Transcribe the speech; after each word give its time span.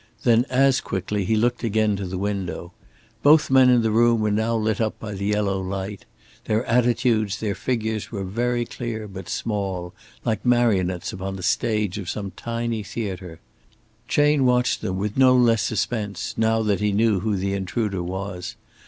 Then 0.23 0.47
as 0.49 0.81
quickly 0.81 1.25
he 1.25 1.35
looked 1.35 1.63
again 1.63 1.95
to 1.97 2.07
the 2.07 2.17
window. 2.17 2.73
Both 3.21 3.51
men 3.51 3.69
in 3.69 3.83
the 3.83 3.91
room 3.91 4.19
were 4.19 4.31
now 4.31 4.55
lit 4.55 4.81
up 4.81 4.99
by 4.99 5.13
the 5.13 5.27
yellow 5.27 5.61
light; 5.61 6.05
their 6.45 6.65
attitudes, 6.65 7.39
their 7.39 7.53
figures 7.53 8.11
were 8.11 8.23
very 8.23 8.65
clear 8.65 9.07
but 9.07 9.29
small, 9.29 9.93
like 10.25 10.43
marionettes 10.43 11.13
upon 11.13 11.35
the 11.35 11.43
stage 11.43 11.99
of 11.99 12.09
some 12.09 12.31
tiny 12.31 12.81
theater. 12.81 13.41
Chayne 14.07 14.43
watched 14.43 14.81
them 14.81 14.97
with 14.97 15.17
no 15.17 15.35
less 15.37 15.61
suspense 15.61 16.33
now 16.35 16.63
that 16.63 16.79
he 16.79 16.91
knew 16.91 17.19
who 17.19 17.35
the 17.37 17.53
intruder 17.53 18.01
was. 18.01 18.55